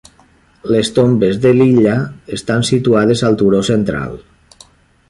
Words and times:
Les 0.75 0.89
tombes 0.99 1.37
de 1.43 1.51
l'illa 1.57 1.99
estan 2.39 2.67
situades 2.71 3.23
al 3.31 3.39
turó 3.45 3.65
central. 3.71 4.19